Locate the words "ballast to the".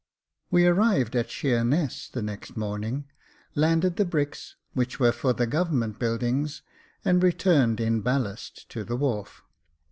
8.01-8.95